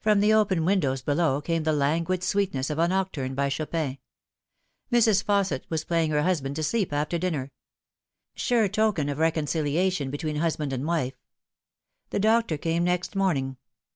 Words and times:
From 0.00 0.18
the 0.18 0.32
open 0.34 0.64
windows 0.64 1.02
below 1.02 1.40
came 1.40 1.62
the 1.62 1.72
languid 1.72 2.24
sweetness 2.24 2.68
of 2.68 2.80
a 2.80 2.88
nocturne 2.88 3.36
by 3.36 3.48
Chopin. 3.48 3.98
Mrs. 4.90 5.22
Fausset 5.22 5.62
was 5.68 5.84
playing 5.84 6.10
her 6.10 6.24
husband 6.24 6.56
to 6.56 6.64
sleep 6.64 6.92
after 6.92 7.16
dinner. 7.16 7.52
Sure 8.34 8.66
token 8.66 9.08
of 9.08 9.18
reconciliation 9.18 10.10
betweeu 10.10 10.40
husband 10.40 10.72
and 10.72 10.84
wife. 10.84 11.14
The 12.10 12.18
doctor 12.18 12.58
came 12.58 12.82
next 12.82 13.14
morning. 13.14 13.56